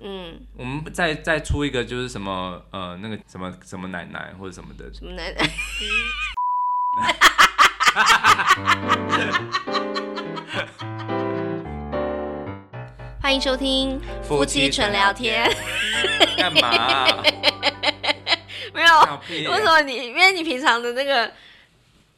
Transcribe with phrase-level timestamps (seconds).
[0.00, 5.38] 嗯，我们再再出一个就是什么呃那个什么什么奶奶或者什么的，什么奶奶？
[13.20, 15.50] 欢迎收听夫妻纯聊天。
[16.36, 17.22] 干嘛、啊？
[18.72, 19.96] 没有，为什么你？
[19.96, 21.28] 因为你平常的那个。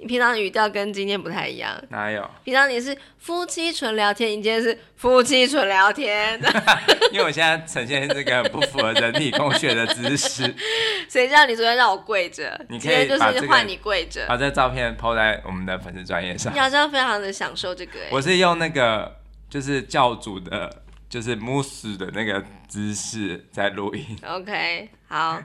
[0.01, 2.27] 你平常语调跟今天不太一样，哪有？
[2.43, 6.41] 平常你是夫妻纯聊天，你今天是夫妻纯聊天。
[7.13, 10.55] 因为我现在呈现这个不符合人体工学的姿势。
[11.07, 12.59] 谁叫你昨天让我跪着？
[12.71, 16.51] 你可以就是换你跪着，把这照片 po 在我们的粉丝专业上。
[16.55, 18.01] 你好像非常的享受这个。
[18.11, 24.19] 我是用那个就是教主的，就是穆斯的那个姿势在录音。
[24.27, 25.43] OK，好，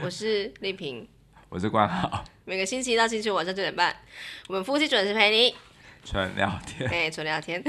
[0.00, 1.06] 我是丽萍。
[1.50, 3.94] 我是关豪，每个星期一到星期五晚上九点半，
[4.46, 5.54] 我们夫妻准时陪你
[6.02, 6.88] 纯聊天。
[6.88, 7.62] 哎，纯聊天。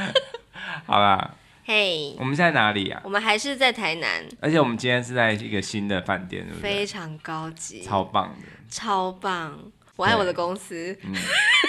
[0.84, 3.00] 好啦，嘿、我们现在哪里呀、啊？
[3.02, 6.70] 我们还是在台南，而且我们今天是在一个新的饭店，对不对？
[6.70, 9.58] 非常高级，超棒的，超棒。
[9.96, 11.14] 我爱我的公司，嗯、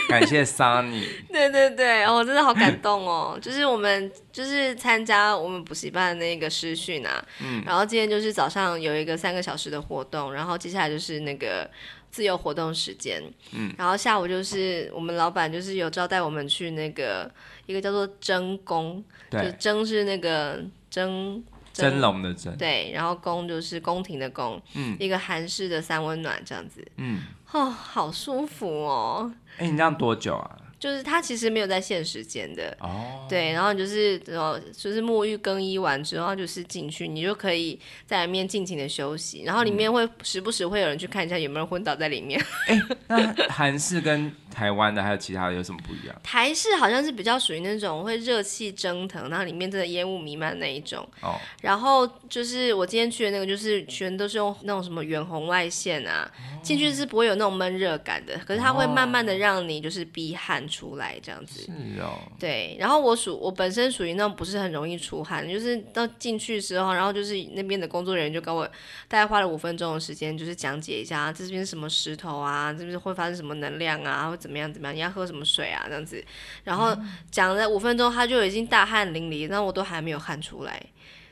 [0.10, 1.06] 感谢 Sunny。
[1.32, 3.38] 对对对，哦，真的好感动哦！
[3.40, 11.70] 就是我们就是参加我们补习班的那个师训啊，嗯，然后今天就是早上有一个三个小时的活动，然后接下来就是那个
[12.16, 13.22] 自由活动时间，
[13.52, 17.30] 嗯，然后下午就是我们老板就是有招待我们去那个
[17.66, 21.44] 一个叫做蒸宫，对，就蒸是那个蒸。
[21.74, 27.20] 蒸笼的蒸，对，然后宫就是宫廷的宫，嗯，一个韩式的三温暖这样子，嗯，
[27.52, 29.30] 哦，好舒服哦。
[29.58, 30.58] 哎，你这样多久啊？
[30.86, 42.40] 就是它其实没有在限时间的哦，对，然后就是哦，就是沐浴更衣完之后就是进去，你就可以在里面尽情的休息，然后里面会时不时会有人去看一下有没有人昏倒在里面。
[42.68, 46.16] 哎，那韩式跟台湾的还有其他的有什么不一样？
[46.24, 51.08] 台式好像是比较属于那种会热气蒸腾，然后里面真的烟雾弥漫那一种。
[51.22, 51.36] 哦。
[51.62, 56.30] 然后就是我今天去的那个，就是全都是用那种什么远红外线啊，
[56.64, 60.56] 进去是不会有那种闷热感的，可是它会慢慢的让你就是逼汗。
[60.68, 68.66] 出来这样子是哦，对，然后我属我本身属于那种不是很容易出汗，就是到进去的时候，然后就是那边的工作人员就跟我
[69.08, 76.24] 大概花了五分钟的时间，就是讲解一下这边是什么石头啊，这边会发生什么能量啊，或怎么样怎么样，你要喝什么水啊这样子，
[76.64, 76.96] 然后
[77.32, 80.80] 讲了五分钟，他就已经大汗淋漓，然后我都还没有汗出来，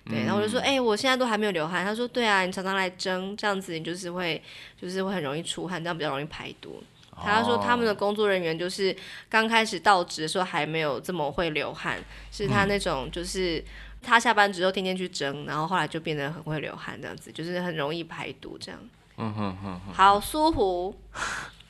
[0.10, 4.42] 对，然后我就说，哎、欸，我现在都还没有流汗，他说，对啊，你常常来蒸，这样子你就是会
[4.82, 6.84] 就是会很容易出汗，这样比较容易排毒。
[7.16, 8.94] 他说他们的工作人员就是
[9.30, 13.64] 刚开始到职的时候还没有这么会流汗，是他那种就是
[14.02, 18.80] 他下班之后天天去蒸，然后后来就变得很会流汗这样子，就是很容易排毒这样。
[19.18, 21.00] 嗯哼哼，好舒服，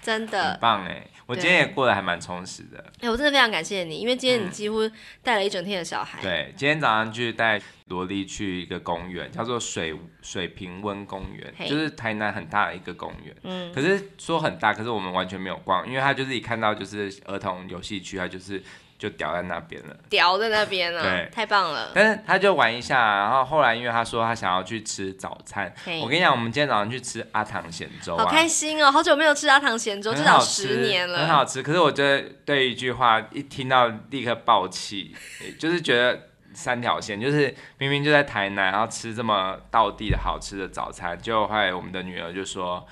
[0.03, 1.07] 真的很棒哎。
[1.25, 2.77] 我今天也过得还蛮充实的。
[2.97, 4.81] 哎、欸，我真的非常感谢你，因为今天你几乎
[5.23, 6.19] 带了一整天的小孩。
[6.21, 13.33] 嗯、对，今天早上去带萝莉去一个公园，叫做水水平温公园，就是台南很大的一个公园。
[13.43, 13.73] 嗯。
[13.73, 18.61] 可是说很大，可是我们完全没有逛，因为他就是一看到就是儿童游戏区，他就是。
[19.03, 21.91] 就掉在那边了，掉在那边了，对，太棒了。
[21.93, 31.61] 但是他就玩一下，然后后来因为他说他想要去吃早餐，我跟你讲，我们今天早上去吃阿唐咸粥，啊，好开心哦，好久没有吃阿唐咸粥，至少十年了，很好吃。
[31.61, 35.13] 可是我觉得对一句话一听到立刻爆气，
[35.59, 42.87] 就是觉得三条线，就是明明就在台南，然后吃这么道地的好吃的早餐，就后来我们的女儿就说：“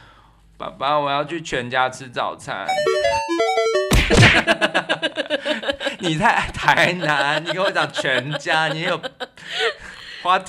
[0.60, 2.68] 爸爸，我要去全家吃早餐。”
[6.02, 9.00] 你在台南，你跟我讲全家，你有
[10.24, 10.48] what？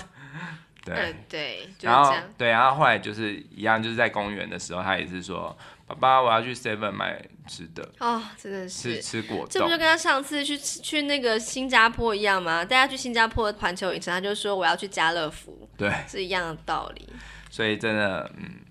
[0.85, 7.89] 对、呃、对，然后对，然后后来就是一样，就是在公园的时候，他也是说，爸爸，我要去 Seven 买吃的。
[8.01, 12.65] 哦，真的是吃吃果冻，这不就跟他上次去去那个新加坡一样吗？
[12.65, 17.09] 带他去新加坡环球影城，他就说我要去家乐福，对，是一样的道理。
[17.49, 18.62] 所以真的，嗯。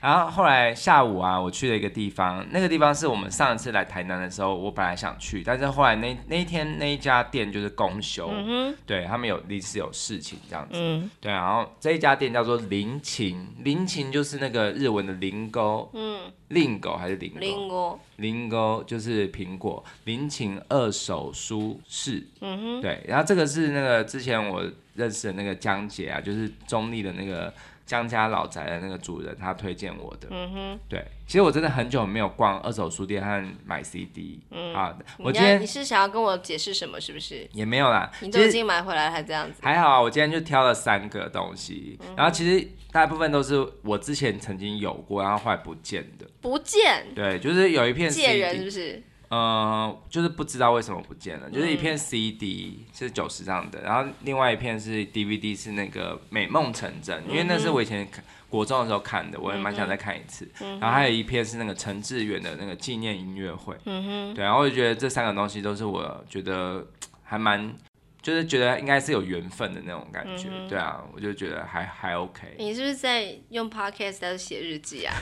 [0.00, 17.34] 然后后来下午啊，我去了一个地方，那个地方是我们上一次来台南的时候，我本来想去，但是后来那那一天那一家店就是公休，嗯、对他们有临时有事情这样子，嗯，对，然后这一家店叫做林琴，林琴就是那个日文的林沟，嗯，林沟还是林
[17.68, 18.00] 沟？
[18.16, 18.82] 林沟。
[18.86, 24.64] 就是苹果，林琴二手书市，嗯哼，对，然后这个是那个之前我
[24.94, 27.52] 认识的那个江姐啊，就是中立的那个。
[27.90, 30.28] 江家老宅的那个主人，他推荐我的。
[30.30, 34.38] 嗯哼，对，其实我真的很久没有逛二手书店和买 CD。
[34.52, 37.00] 嗯啊，我今天你是想要跟我解释什么？
[37.00, 37.44] 是不是？
[37.52, 39.58] 也没有啦，你都已经买回来还这样子？
[39.60, 46.24] 还好啊，我今天就挑了三个东西，嗯，然后其实大部分都是我之前曾经有过，然后后来不见的。
[46.40, 47.06] 不见？
[47.12, 49.02] 对，就是有一片借人是不是？
[49.30, 58.06] 呃，就是不知道为什么不见了，嗯、就是一片 CD 是九十张的，然后另外一片是 DVD 是那个《美梦成真》，因为那是我以前
[58.48, 60.48] 国中的时候看的，我也蛮想再看一次。
[60.60, 66.84] 嗯、然后还有一片是那个陈志远的那个纪念音乐会，嗯哼，对，然后我就觉得这三个东西都是我觉得
[67.22, 67.72] 还蛮。
[68.22, 72.54] 就是觉得应该是有缘分的那种感觉，嗯、对啊，我就觉得还还 OK。
[72.58, 75.14] 你是不是在用 Podcast 在写日记啊？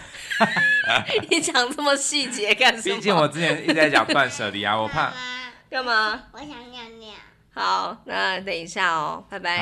[1.30, 2.96] 你讲这么细节干什么？
[2.96, 5.12] 毕竟我之前一直在讲断舍离啊，我怕。
[5.70, 6.24] 干嘛？
[6.32, 7.12] 我想尿尿。
[7.54, 9.58] 好，那等一下哦，拜拜。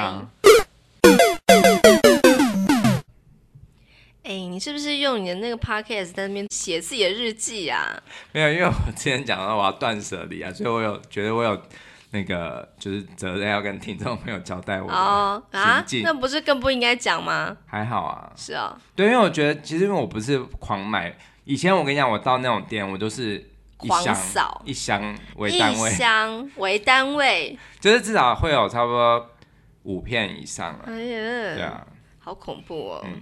[4.22, 8.02] 哎、欸，你是不是用你的那个 Podcast 在那边写自己的日记啊？
[8.32, 11.62] 没有，因为我之前讲到我要断舍离啊，所以我有觉得我有。
[12.16, 17.54] 那个就是责任要跟听众朋友交代我哦啊，那不是更不应该讲吗？
[17.66, 21.14] 还好啊，是啊、哦，对，因为我觉得其实因为我不是狂买，
[21.44, 23.36] 以前我跟你讲，我到那种店，我都是
[23.82, 29.30] 一箱扫一箱为单位，一箱为单位，就是至少会有差不多
[29.82, 30.84] 五片以上啊。
[30.86, 31.86] 哎呀，对啊，
[32.18, 33.02] 好恐怖哦。
[33.04, 33.20] 嗯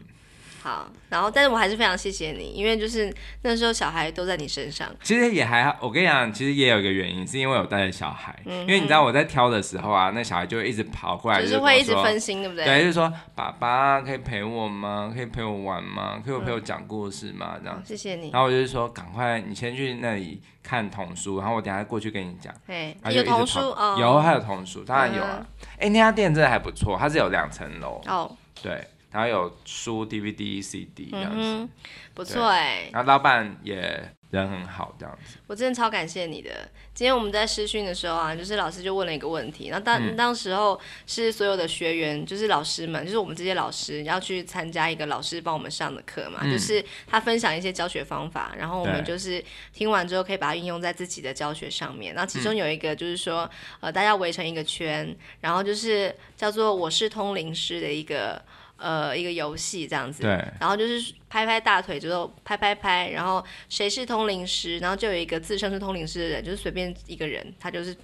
[0.64, 4.90] 好，然后但是我还是非常谢谢你，因为就是那时候小孩都在你身上。
[5.02, 12.64] 其实也还好，我跟你讲，其实也有一个原因，是因为我带着小孩，嗯、因为你知道我在挑的时候啊，那小孩就会一直跑过来，就是会一直分心，对不对？
[12.64, 15.12] 对，就是说爸爸可以陪我吗？
[15.14, 16.22] 可以陪我玩吗？
[16.25, 17.56] 可以陪我讲故事吗？
[17.62, 17.82] 这样、嗯。
[17.84, 18.31] 谢谢你。
[18.31, 22.50] 然后我就是说，赶快你先去那里看童书，然后我等下过去跟你讲。
[22.67, 25.46] 对有童书哦，有还有童书，当然有啊。
[25.78, 28.00] 哎、嗯，那家店真的还不错，它是有两层楼。
[28.06, 28.82] 哦，对。
[29.14, 31.70] 然后有书、DVD、CD 这样子，嗯、
[32.14, 32.90] 不错哎。
[32.93, 35.37] 然后老板也人很好，这样子。
[35.46, 36.50] 我真的超感谢你的。
[36.93, 49.40] 今天我们在试训的时候啊，就是老师就问了一个问题，然后当、嗯、当时候是所有的学员，就是老师们，就是我们这些老师要去参加一个老师帮我们上的课嘛，嗯、就是他分享一些教学方法，然后我们就是
[49.72, 52.12] 听完之后可以把它运用在自己的教学上面。
[52.14, 58.43] 然后其中有一个就是说，呃，大家围成一个圈，然后就是叫做“我是通灵师”的一个。
[58.76, 60.31] 呃，一个游戏这样子，对，
[60.61, 67.97] 然后就是拍拍大腿，之后拍拍拍，然后谁是通灵师，然后就有一个自称是通灵师的人，就是随便一个人，他就是。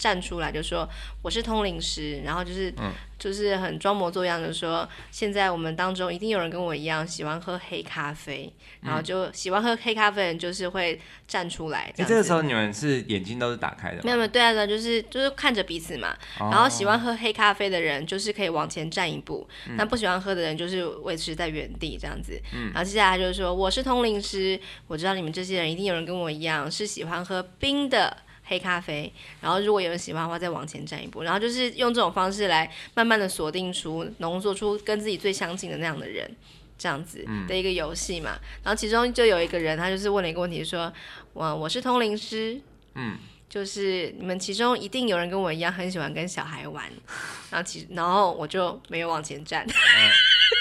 [0.00, 0.88] 站出来就说
[1.20, 8.50] 我是通灵师，然后就是、嗯、就是很装模作样的说，现在我们当中一定有人跟我一样喜欢喝黑咖啡，
[8.80, 10.98] 然后就喜欢喝黑咖啡的人就是会
[11.28, 11.92] 站出来。
[11.94, 14.00] 这、欸、这个时候你们是眼睛都是打开的？
[14.02, 16.16] 没有没有，对啊对啊，就是就是看着彼此嘛。
[16.38, 22.40] 哦、然后喜欢喝黑咖啡的人就是可以往前站一步，那、嗯、不喜欢喝的人就是维持在原地这样子。
[22.54, 28.16] 嗯、然后接下来就是说我是通灵师，我知道你们这些人一定有人跟我一样是喜欢喝冰的。
[28.50, 29.10] 黑咖啡，
[29.40, 36.28] 然后如果有人喜欢的话，再往前站一步，然后就是用这种方式来慢慢的锁定出、浓缩出跟自己最相近的那样的人，
[36.76, 38.32] 这样子的一个游戏嘛。
[38.32, 40.92] 嗯、然后其中就有一个人，他就是问了一个问题，说
[41.32, 42.60] ：“我我是通灵师，
[42.96, 43.16] 嗯，
[43.48, 46.90] 就是你们其中一定有人跟我一样很喜欢跟小孩玩。
[47.52, 49.64] ”然后其然后我就没有往前站。
[49.64, 49.70] 嗯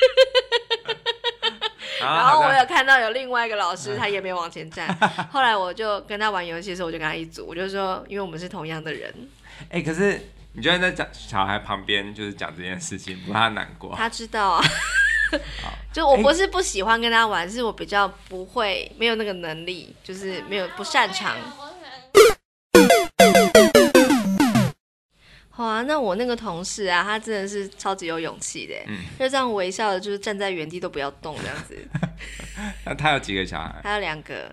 [2.00, 4.88] 然后我有看到有另外一个老师，他也没有往前站。
[5.32, 9.14] 后来我就跟他玩游戏的时候，我就跟他一组，我就说，因为我们是同样的人。
[9.64, 13.94] 哎、欸，可是你居然在讲小孩旁边，就是讲这件事情，不怕他难过？
[13.96, 14.64] 他知道啊。
[15.94, 21.36] 就我不是不喜欢跟他玩，欸、是我比较不会，没有那个能力，就是没有不擅长。
[25.60, 31.78] 哇，那我那个同事啊，他真的是超级有勇气的，嗯、就这样微笑的，就是站在原地都不要动这样子。
[32.86, 33.76] 那他有几个小孩？
[33.84, 34.52] 他有两个。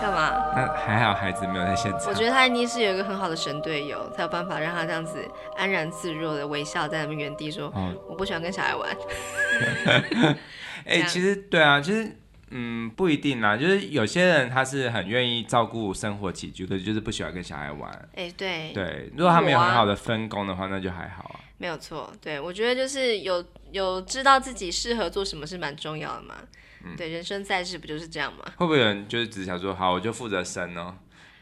[0.00, 0.52] 干嘛？
[0.56, 2.08] 那还好孩子没有在现场。
[2.08, 5.24] 我觉得他一定是有一个很好的神队友，才有办法让他这样子
[5.56, 8.90] 安然自若的微笑在那边原地说：“哦、我不喜欢跟小孩玩。
[10.84, 12.17] ”哎，其实对啊，其实。
[12.50, 17.90] 嗯，不一定啦，就是有些人他是很愿意照顾生活起居，可是就是不喜欢跟小孩玩。
[18.14, 21.40] 哎、欸，对，对，如果他没有很好的分工的话，啊、那就还好啊。
[21.58, 26.36] 没有错，对，我觉得就是有有知道自己适合做什么是蛮重要的嘛。
[26.84, 28.44] 嗯、对，人生在世不就是这样吗？
[28.56, 30.94] 会不会有人就是只想说，好，我就负责生哦？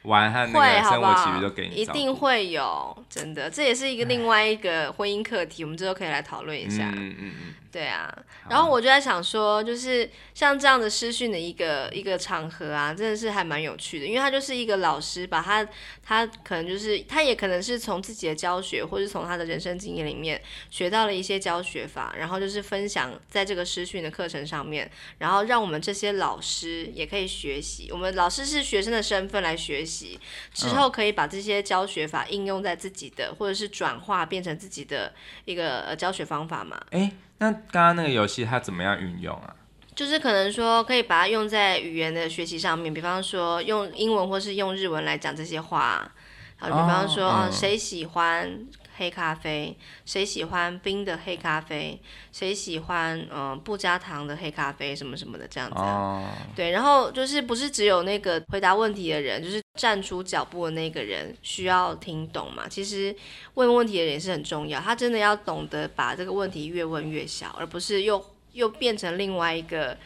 [0.02, 6.88] 玩和那个生活起居都给你，一定会有，真的，这也是一个另外一个婚姻课题，我们之后可以来讨论一下。
[6.94, 7.54] 嗯嗯嗯。
[7.76, 8.10] 对啊，
[8.48, 15.62] 然后我就在想说，就是像这样的师训的一个一个场合啊，真的是还蛮有趣的，因为他就是一个老师，把他
[16.02, 20.40] 他可能就是他也可能是从自己的教学，或是从他的人生经验里面
[20.70, 27.90] 学到了一些教学法，然后就是分享在这个师训的课程上面，然后让我们这些老师也可以学习。
[27.92, 30.18] 我们老师是学生的身份来学习，
[30.54, 35.12] 之后可以把这些教学法应用在自己的，或者是转化变成自己的
[35.44, 36.80] 一个呃教学方法嘛？
[36.92, 39.54] 诶那刚刚那个游戏它怎么样运用啊？
[39.94, 46.12] 就是可能说可以把它用在语言的学习上面，比方说用英文或是用日文来讲这些话。
[46.58, 49.76] 好，比方说，哦，谁喜欢黑咖啡？
[50.04, 52.00] 谁喜欢冰的黑咖啡？
[52.32, 54.94] 谁喜欢嗯、呃、不加糖的黑咖啡？
[54.94, 56.32] 什么什么的这样子、啊。
[56.54, 62.68] 对，然后就是不是只有那个回答问题的人，就是站出脚步的那个人需要听懂嘛？
[62.68, 63.14] 其实
[63.54, 69.96] 问问题的人也是很重要，他真的要懂得把这个问题越问越小，而不是又又变成另外一个。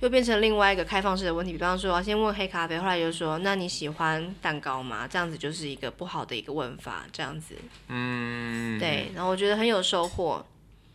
[0.00, 5.06] 又变成另外一个开放式的问题，比方说，先问黑咖啡，后来就说，那你喜欢蛋糕吗？
[5.06, 7.54] 这样子就是一个不好的一个问法，这样子。
[7.88, 10.44] 嗯，对，然后我觉得很有收获。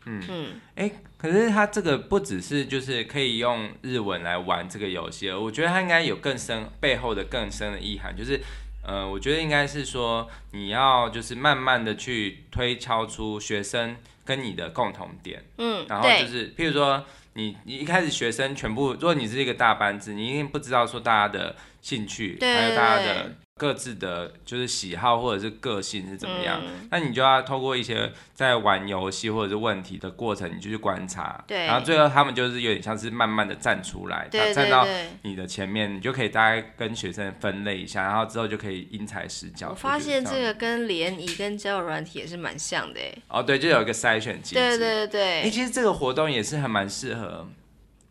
[0.08, 8.42] 嗯嗯，哎、欸，可是他这个不只是就是可以用日文来玩这个游戏，我觉得他应该有更深背后的更深的意涵，就是，
[8.84, 15.44] 呃，我觉得应该是说，你要就是慢慢的去推敲出学生跟你的共同点。
[15.60, 17.06] 嗯，然后就是，譬如说。
[17.36, 23.36] 你你一开始学生全部，如果你是一个大班制，你一定不知道说大家的兴趣，还有大家的。
[23.58, 34.86] 各自的就是喜好或者是个性是怎么样，那、嗯、你就要透过一些在玩游戏或者是问题的过程，你就去观察，对，然后最后他们就是有点像是慢慢的站出来，对，站到
[35.22, 39.70] 你的前面，你就可以大概跟学生分类一下，然后之后就可以因材施教。
[39.70, 43.18] 我发现这个跟联谊跟交友软体也是蛮像的哎。
[43.30, 44.56] 哦，对，就有一个筛选机制。
[44.56, 45.22] 对对对。
[45.22, 47.48] 哎、欸，其实这个活动也是还蛮适合，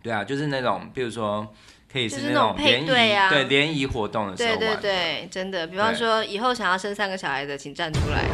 [0.03, 1.55] 对啊，就是那种比如说。
[1.95, 8.25] 可以是那种配对啊，对联谊活动的时候，对对对，真的，比方说以后想要生三个小孩的，请站出来。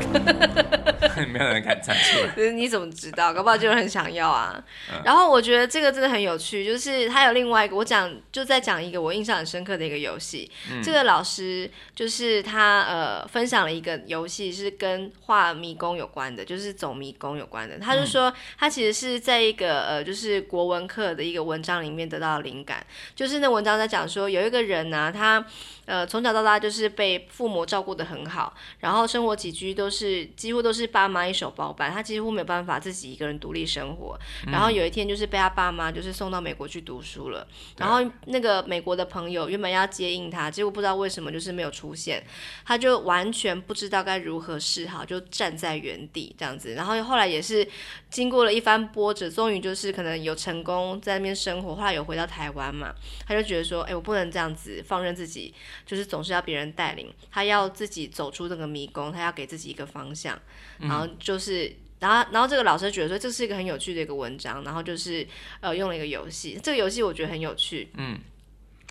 [1.30, 2.50] 没有人敢站出来。
[2.52, 3.32] 你怎么知道？
[3.32, 4.62] 搞不好就是很想要啊。
[4.92, 10.50] 嗯、然后我觉得这个真的很有趣，就是他有另外一个，我讲就再讲一个我印象很深刻的一个游戏。
[10.70, 17.78] 嗯、这个老师就是他呃分享了一个游戏，是跟画迷宫有关的，就是走迷宫有关的。
[17.78, 22.84] 他就说他其实是在一个呃就是国文课的一个文章里面得到灵感，
[23.14, 25.44] 就是那文章在讲说有一个人呢、啊，他
[25.86, 34.18] 呃从小到大就是被父母照顾得很好，然后生活起居都是几乎都是爸妈一手包办，他几乎没有办法自己一个人独立生活。
[34.46, 37.46] 然后有一天就是被他爸妈就是送到美国去读书了，
[37.78, 42.24] 然后那个美国的朋友原本要接应他，结果不知道为什么就是没有出现，
[42.64, 46.74] 他就完全不知道该如何是好，就站在原地这样子。
[46.74, 47.66] 然后后来也是
[48.10, 52.94] 经过了一番波折，终于就是可能有成功在那边生活，后来有回到台湾嘛。
[53.26, 55.54] 他就觉得说，哎，我不能这样子放任自己，
[55.86, 60.38] 就是总是要别人带领，他要自己走出这个迷宫，他要给自己一个方向，
[60.78, 65.26] 然后就是，然后然后这个老师觉得说这是一个很有趣的一个文章，然后就是
[65.60, 68.18] 呃用了一个游戏，这个游戏我觉得很有趣，嗯。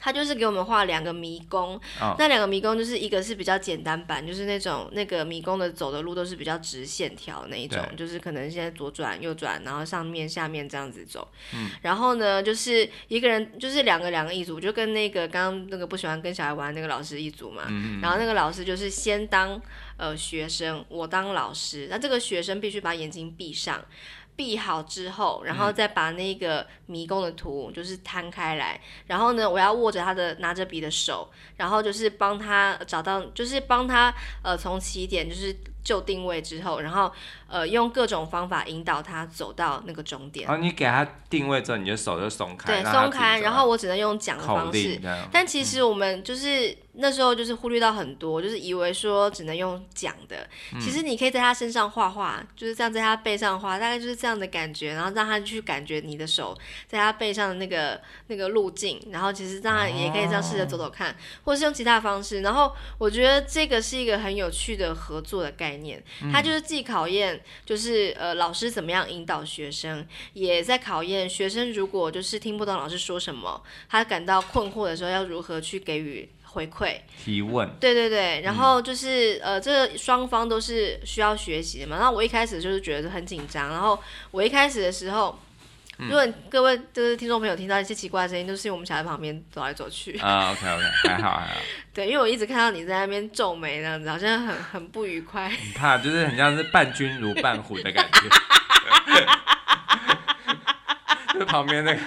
[0.04, 2.14] 他就是给我们画两个迷宫，oh.
[2.20, 11.26] 那两个迷宫就是一个是比较简单版，就是那种那个迷宫的走的路都是比较直线条那一种，就是可能现在左转右转，然后上面下面这样子走。
[11.56, 17.64] 嗯，然后呢，就是一个人就是两个两个一组，就跟那个刚刚那个不喜欢跟小孩玩那个老师一组嘛。
[17.70, 19.62] 嗯，然后那个老师就是先当
[19.96, 23.82] 呃学生，我当老师，那这个学生必须把眼睛闭上。
[24.36, 35.56] 闭好之后，然后再把那个迷宫的图就是摊开来，嗯、然后呢，我要握着他的拿着笔的手，然后就是帮他找到，就是帮他呃从起点就是。
[35.84, 37.12] 就定位之后，然后
[37.48, 40.48] 呃用各种方法引导他走到那个终点。
[40.48, 42.82] 然后你给他定位之后，你的手就松开。
[42.82, 45.00] 对，松开，然后我只能用讲的方式。
[45.32, 50.48] 但其实我们就是、嗯、那时候就是忽略到很多，就是以为说只能用讲的。
[50.74, 62.40] 嗯、其实你可以在他身上画画，就是这样在他背上画，大概就是这样的感觉，然后让他去感觉你的手在他背上的那个那个路径，然后其实让他也可以这样试着走走看，哦、或者是用其他方式。
[62.40, 65.73] 然后我觉得这个是一个很有趣的合作的概念。
[65.74, 77.70] 概念，他就是既考验，就是呃老师怎么样引导学生，也在考验学生，如果就是听不懂老师说什么，他感到困惑的时候，要如何去给予回馈、提问。
[77.80, 81.98] 对对对，然后就是、嗯、呃，这双方都是需要学习的嘛。
[81.98, 84.00] 然后我一开始就是觉得很紧张，然后
[84.32, 85.38] 我一开始的时候。
[85.98, 90.50] 如果各位就是听众朋友听到一些奇怪的声音，都是因为我们小孩旁边走来走去啊。
[90.50, 91.54] Uh, OK OK，还好还好。
[91.94, 95.50] 对，因为我一直看到你在那边皱眉，那样子好像很很不愉快。
[95.50, 98.22] 很怕，就是很像是伴君如伴虎的感觉。
[101.34, 102.00] 就 旁边那个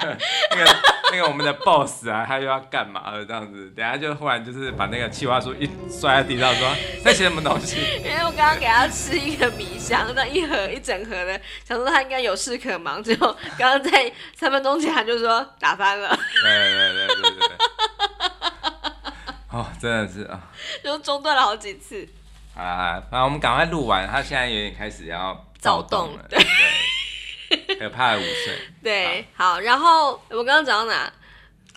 [0.50, 0.76] 那个
[1.12, 3.70] 那个我们的 boss 啊，他又要干嘛了这样子？
[3.76, 6.68] 等下就忽然就是把那个企划书一摔在地上，说
[7.04, 7.76] 在写什么东西？
[7.98, 16.08] 因为我刚刚给他吃一个米香，那一盒一整盒的，想说他应该有事可忙，结果刚刚在三分钟前他就说打翻了。
[16.42, 17.56] 对对对对对。
[19.52, 20.40] 哦，真的是啊，
[20.84, 22.06] 就中断了好几次。
[22.54, 26.24] 啊，那我们赶快录完，他现在有点开始要躁动了。
[26.28, 26.38] 对。
[26.38, 26.46] 对
[27.78, 28.58] 可怕的五岁。
[28.82, 31.12] 对，好，好，然后我刚刚讲到哪？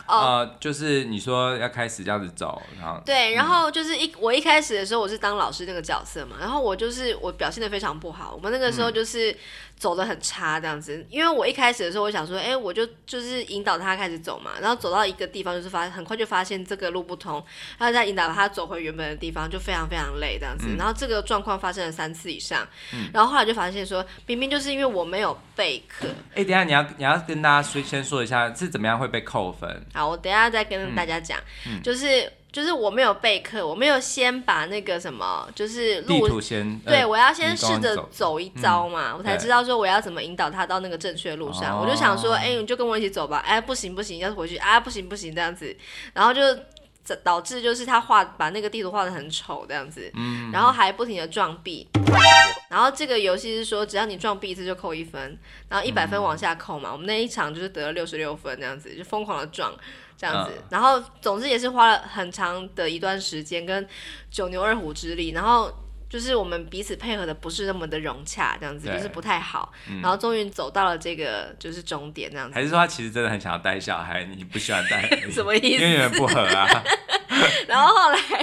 [0.07, 9.31] 哦、呃，就是你说要开始这样子走，然后对，然后就是一、嗯、我一开始的时候我是当老师那个角色嘛，然后我就是我表现的非常不好，我们那个时候就是。
[9.31, 9.37] 嗯
[9.79, 17.41] 走的很差这样子，因为我一开始的时候，我想说，哎、欸，我就就是引导他开始走嘛，然后走到一个地方，就是发很快就发现这个路不通，
[17.77, 20.65] 然后再引导他走回原本的地方，就非常非常累这样子。
[20.67, 26.07] 嗯、然后这个状况发生了三次以上，嗯、然后后来就发现说，明明就是因为我没有备课。
[26.31, 29.81] 哎、欸，等一下你要你要跟大家说先说一下是怎么样会被扣分。
[29.93, 32.29] 好，我等一下再跟大家讲，嗯、就是。
[32.51, 41.79] 就是我没有备课，我没有先把那个什么，就是路地图先，对，我要先试着走一遭嘛，嗯、我才知道说我要怎么引导他到那个正确的路上。
[41.79, 43.37] 我就想说，哎、欸，你就跟我一起走吧。
[43.45, 45.75] 哎，不行不行，要回去啊，不行不行这样子，
[46.13, 46.41] 然后就
[47.23, 51.87] 导致就是他画把那个地图画得很丑这样子，嗯、然后还不停的撞壁。
[52.67, 55.37] 然后这个游戏是说，只要你撞壁一次就扣一分，
[55.67, 56.89] 然后一百分往下扣嘛。
[56.89, 59.71] 嗯、我们那一场就是得了六十六分这样子，就疯狂的撞。
[60.19, 63.87] 这样子，然后总之也是花了很长的一段时间跟
[64.29, 65.71] 九牛二虎之力，然后
[66.09, 72.53] 就是我们彼此配合的不是那么的融洽，这样子就是不太好，嗯、然后终于走到了这个就是终点，这样子。
[72.53, 75.07] 还是说他其实真的很想要带小孩，你不喜欢带？
[75.31, 75.83] 什么意思？
[75.83, 76.67] 因为你们不合啊。
[77.69, 78.38] 然后后来，后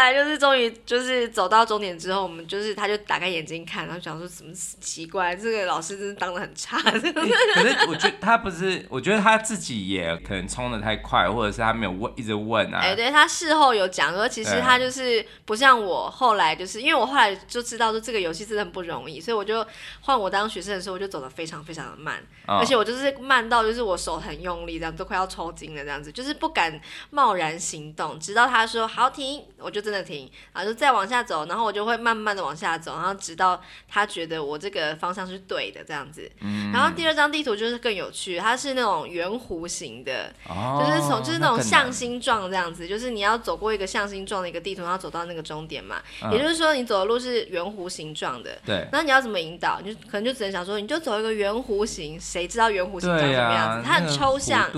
[0.00, 6.78] 来就是终于就是走到终点之后，我们就是他就打开眼睛看，然后想说什么奇怪，这个老师真的当的很差。
[6.78, 12.78] 欸、可是我觉得他不是，我觉得他自己也可能冲的太快，或者是他没有问，一直问啊。
[12.78, 19.66] 哎、欸，对他事后有讲说，其实他就是不像我后来就是因为我后来就知道说这个游戏真的很不容易，所以我就
[20.00, 26.80] 换我当学生的时候，我就走的非常非常的慢，哦、而且我就是慢到就是我手很用力，这样都快要抽筋了，这样子就是不敢
[27.10, 28.18] 贸然行动。
[28.18, 36.30] 直到他说好停，我就真的停，然后就再往下走，然后我就会慢慢的往下走，然后直到他觉得我这个方向是对的这样子。
[36.40, 45.96] 嗯、然后第二张地图就是更有趣，它是那种圆弧形的，哦、就是从就是那种向心状这样子，就是你要走过一个向心状的一个地图，然后走到那个终点嘛。
[46.22, 48.58] 嗯、也就是说你走的路是圆弧形状的。
[48.64, 48.86] 对。
[48.92, 49.80] 那你要怎么引导？
[49.84, 53.80] 你就可能就只能想说，你就走一个圆弧形，谁知道圆弧形长什么样子？
[53.80, 54.70] 啊、它很抽象。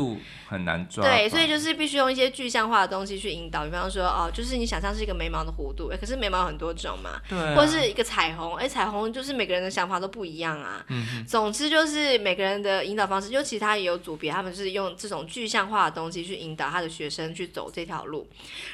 [0.53, 18.29] 很难抓，对，所以就是必须用一些具象化的东西去引导，比方说哦，就是你想象是一个眉毛的弧度，哎，可是眉毛有很多种嘛，对啊，或者是一个彩虹，哎，彩虹就是每个人的想法都不一样啊，嗯，总之就是每个人的引导方式，尤其他也有组别，他们是用这种具象化的东西去引导他的学生去走这条路，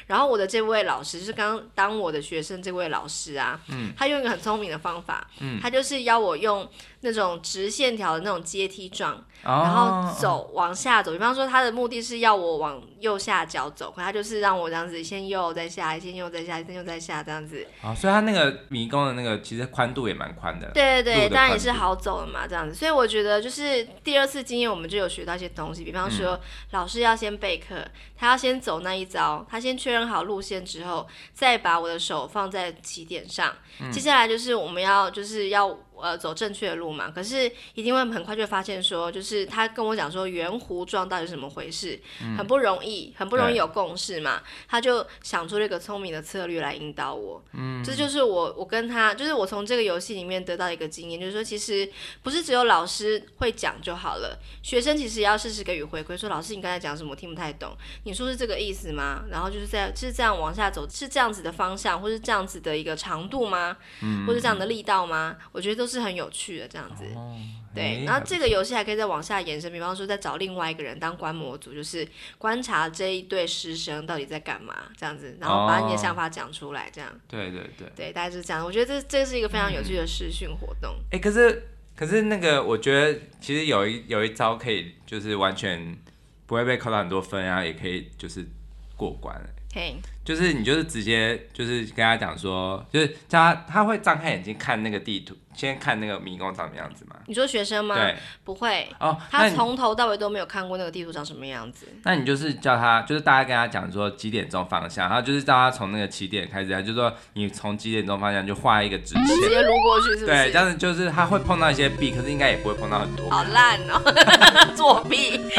[0.07, 6.69] 然后我的这位老师就是刚刚当我的学生这位老师啊，嗯，他用一个很聪明的方法，嗯，他就是要我用。
[7.01, 11.13] 那种直线条的那种阶梯状，然后走往下走。
[11.13, 17.65] 比方说，他的目的是要我往右下角走，可他就是让我这样子先右再下，先右再下，先右再下这样子。
[17.81, 20.69] 哦，所以他那个迷宫的那个其实宽度也蛮宽的。
[20.73, 22.75] 对对对，当然也是好走的嘛，这样子。
[22.75, 25.85] 所以我觉得就是第二次经验，我们就有学到一些东西。
[25.85, 27.75] 比方说，嗯、老师要先备课，
[28.17, 33.53] 他要先走那一招，他先确认好路线之后，再把我的手放在起点上。
[33.79, 35.79] 嗯、接下来就是我们要就是要。
[36.01, 44.41] 呃，走正确的路嘛，可是一定会很快就发现说，就是他跟我讲说圆弧状到底是怎么回事，嗯、很不容易，很不容易有共识嘛。
[44.67, 51.89] 他就想出了一个聪明的策略来引导我，嗯，这就是我我跟他，就是我从这个游戏里面得到一个经验，就是说其实
[52.23, 59.23] 不是只有老师会讲就好了，学生其实也要适时给予回馈，说老师你刚才讲什么我听不太懂，你说是这个意思吗？
[59.29, 63.77] 然后就是在是这样往下走，是这样子的方向，或是这样子的一个长度吗？
[64.01, 65.35] 嗯，或是这样的力道吗？
[65.51, 67.35] 我觉得都是很有趣的这样子，哦、
[67.73, 68.03] 对。
[68.05, 77.09] 然后这个游戏还可以再往下延伸，比方说再找另外一个人当观摩组，就是观察这一对师生到底在干嘛这样子，然后把你的想法讲出来，这样。
[77.09, 78.63] 哦、对对对，对，大概就是这样。
[78.63, 80.91] 我觉得这这是一个非常有趣的试训活动。
[81.11, 85.97] 哎、嗯欸，可是可是那个，我觉得其实有一有一招可以，就是完全
[86.45, 88.47] 不会被扣到很多分啊，也可以就是
[88.95, 89.35] 过关。
[89.73, 90.18] 嘿，Okay.
[90.29, 95.35] 就是你就是直接就是跟他讲说，就是叫他他会张开眼睛看那个地图。
[95.51, 97.17] 先看那个迷宫长什么样子吗？
[97.25, 97.93] 你说学生吗？
[97.93, 98.15] 对，
[98.45, 99.17] 不会哦。
[99.29, 101.85] 他从头到尾都没有看过那个地图长什么样子。
[102.03, 110.27] 那你就是叫他，就是大家跟他讲说几点钟方向，然后就是叫他从那个起点开始，就是说你从几点钟方向就画一个直线，直接撸过去，是不是？
[110.27, 113.29] 对，这样子就是他会碰到一些壁，可是应该也不会碰到很多。
[113.29, 114.01] 好烂哦，
[114.77, 115.41] 作弊。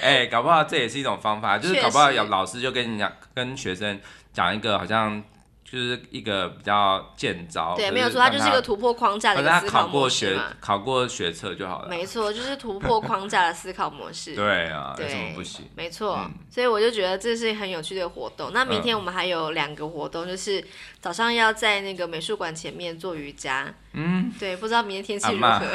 [0.00, 4.00] 哎，搞不好这也是一种方法，就是搞不好有老师就跟你讲，跟学生
[4.32, 5.22] 讲一个好像。
[5.70, 10.44] 就是一个比较见招，对，没有错，它就是一个突破框架的一个思考模式嘛。
[10.62, 11.88] 考过学测就好了。
[11.90, 14.32] 没错，就是突破框架的思考模式。
[14.34, 15.68] 对啊，为什么不行？
[15.76, 18.50] 没错，嗯、所以我就觉得这是很有趣的活动。
[18.54, 20.66] 那明天我们还有两个活动，就是
[21.02, 23.70] 早上要在那个美术馆前面做瑜伽。
[23.92, 25.66] 嗯，对，不知道明天天气如何。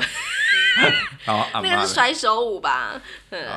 [1.61, 2.99] 那个是甩手舞吧？
[3.29, 3.47] 嗯，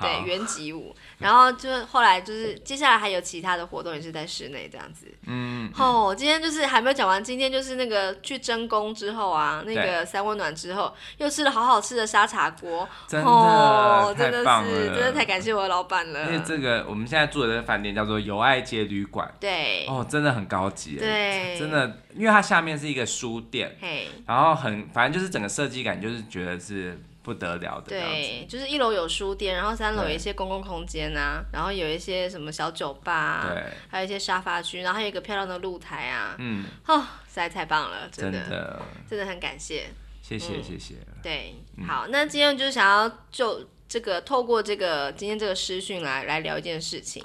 [0.00, 0.94] 对，圆击舞。
[1.22, 5.06] 然后就后来就是接下来还有其他的活动也是在室内这样子。
[5.26, 5.70] 嗯。
[5.78, 12.88] 哦，今天就是还没有讲完，今天就是那个去蒸宫之后啊，那个三温暖之后，又吃了好好吃的沙茶锅。
[13.06, 16.26] 真的，真的是，真的太感谢我的老板了。
[16.26, 19.32] 因为这个我们现在住的这个饭店叫做友爱街旅馆。
[19.38, 19.86] 对。
[19.86, 20.96] 哦，真的很高级。
[20.96, 21.56] 对。
[21.58, 23.76] 真的，因为它下面是一个书店。
[23.80, 24.08] 嘿。
[24.26, 27.00] 然后很，反正就是整个设计感，就是觉得是。
[27.22, 39.86] 不得了的，对，就是一楼有书店，然后三楼有一些公共空间啊，然后有一些什么小酒吧啊，对，还有一些沙发区，然后还有一个漂亮的露台啊，嗯，哦，实在太棒了，真的，真的，真的很感谢，
[40.20, 47.24] 谢谢，嗯、谢谢，对，嗯、好，那今天就是想要就这个透过这个今天这个视讯来来聊一件事情。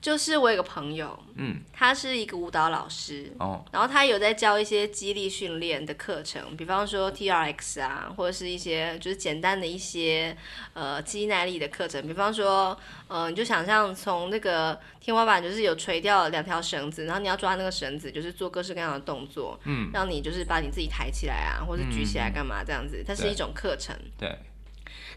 [0.00, 10.36] 就是我有个朋友，嗯，他是一个舞蹈老师，哦，然后他有在教一些肌力训练的课程，比方说 TRX 啊，或者是一些就是简单的一些
[10.74, 12.78] 呃肌耐力的课程，比方说，
[13.08, 24.38] 呃，你就想象从那个天花板就是有垂掉两条绳子，然后你要抓那个绳子，就是做各式各样的动作，嗯，让你就是把你自己抬起来啊，或者举起来干嘛这样子，它是一种课程，对，对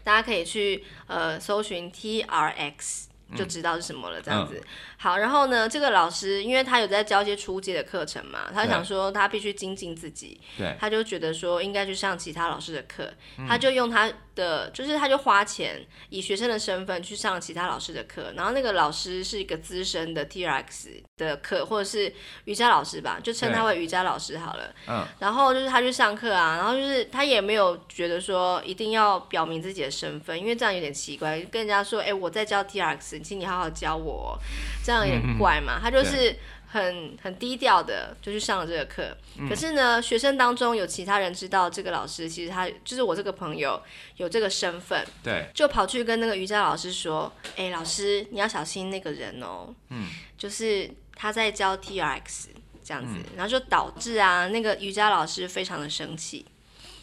[0.02, 3.09] 大家可以去呃搜寻 TRX。
[3.36, 4.56] 就知道是什么了，这样子。
[4.56, 4.64] 嗯、
[5.02, 22.12] 好，然后呢，这个老师因为他有在教一些初阶的课程嘛，他就想说他必须精进自己，对，他就觉得说应该去上其他老师的课，嗯、他就用他的，就是他就花钱以学生的身份去上其他老师的课，然后那个老师是一个资深的 TRX 的课，或者是
[22.44, 24.74] 瑜伽老师吧，就称他为瑜伽老师好了。
[24.86, 33.22] 嗯，然后就是他去上课啊，然后就是他也没有觉得说一定要表明自己的身份，因为这样有点奇怪，跟人家说，哎，我在教 TRX。
[33.30, 34.36] 请你好好教我，
[34.84, 35.78] 这样有点怪嘛。
[35.78, 39.16] 嗯、他就是很很低调的就去上了这个课。
[39.38, 43.80] 嗯、可是呢，学生当中有其他人知道这个老师，其实他就是我这个朋友
[44.16, 50.06] 有这个身份，对，就跑去跟那个瑜伽老师说：“哎、欸，老师，你要小心那个人哦。”嗯，
[50.38, 52.46] 就是他在教 TRX
[52.84, 56.46] 这样子，嗯、然后就导致啊，那个瑜伽老师非常的生气。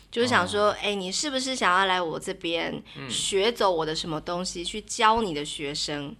[0.09, 6.15] 就是想说，哎、欸，你是不是想要来我这边学走我的什么东西，去教你的学生，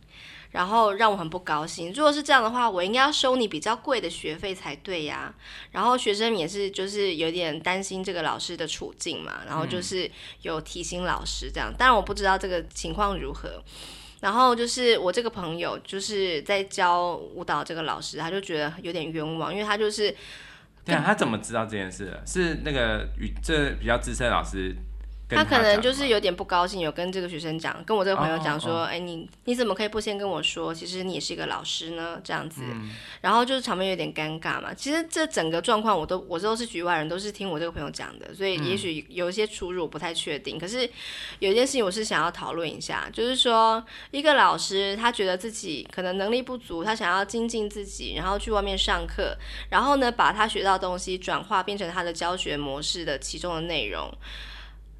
[0.51, 1.93] 然后让我很不高兴。
[1.93, 5.33] 如果是这样的话，我应该要收你比较贵的学费才对呀。
[5.71, 10.09] 然后学生也是，就是有点担心这个老师的处境嘛，然后就是
[10.41, 11.73] 有提醒老师这样。
[11.77, 13.63] 当然我不知道这个情况如何。
[14.19, 20.15] 然后就是我这个朋友，就是在教舞蹈这个老师，他就觉得有点冤枉，因为他就是。
[20.83, 22.23] 对啊，他怎么知道这件事的？
[22.25, 24.73] 是那个与这比较资深的老师。
[25.29, 28.91] 他可能就是有点不高兴，有跟这个学生讲，跟我这个朋友讲说，哎、oh, oh, oh.
[28.91, 30.73] 欸，你你怎么可以不先跟我说？
[30.73, 34.73] 其实你也是一个老师呢，这样子，嗯、然后就是场面有点尴尬嘛。
[34.73, 40.57] 其实这整个状况，我都我都是局外人，都是听我这个朋友讲的，所以也许有一些出入，我不太确定。
[40.57, 40.89] 嗯、可是
[41.39, 49.35] 有一件事情，我是想要讨论一下，就是说一个老师，他觉得自己可能能力不足，他想要精进自己，然后去外面上课，
[49.69, 54.09] 然后呢，把他学到的东西转化变成他的教学模式的其中的内容。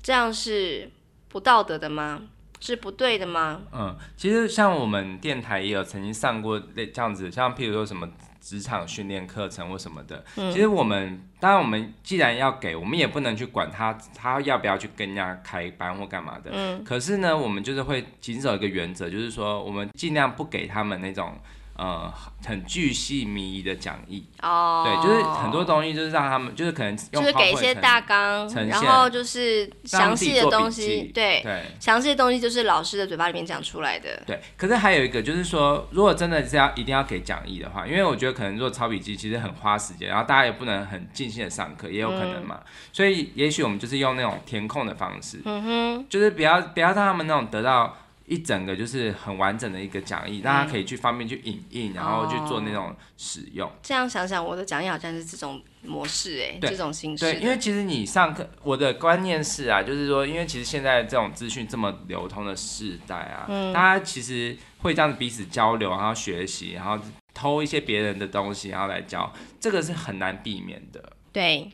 [0.08, 0.90] 这样是
[1.28, 2.22] 不道德的吗？
[2.62, 3.64] 是不对的吗？
[3.74, 10.24] 嗯，其实像我们电台也有曾经上过类这样子，像譬如说什么职场训练课程或什么的。
[10.38, 16.52] 嗯、其实我们当然我们既然要给，我们也不能去管他他要不要去跟人家开班或干嘛的。
[16.54, 16.82] 嗯。
[16.86, 21.38] 可是呢，我们就是会谨守一个原则，就是说我们尽量不给他们那种。
[21.78, 22.12] 呃，
[22.44, 24.26] 很巨细靡遗的讲义。
[24.42, 34.22] 哦，对，就是很多东西就是让他们，就是可能就是给一些大纲，然后就是详细的东西，对对，详细的东西就是老师的嘴巴里面讲出来的。
[34.26, 47.96] 对，可是还有一个就是说，如果真的是要一定要给讲义的话，因为我觉得可能做抄笔记其实很花时间，然后大家也不能很尽兴的上课，也有可能嘛，嗯、所以也许我们就是用那种填空的方式，嗯哼，就是不要不要让他们那种得到。
[48.28, 53.72] 一整个就是很完整的一个讲义，大家可以去方便去影印，然后去做那种使用。
[53.82, 57.24] 这样想想，我的讲义好像是这种模式哎，这种形式。
[57.24, 67.00] 对，因为其实你上课，我的观念是啊，就是说，因为其实现在这种资讯这么流通的时代啊，嗯，大家其实会这样彼此交流，然后学习，然后
[67.34, 71.14] 偷一些别人的东西，然后来教，这个是很难避免的。
[71.32, 71.72] 对，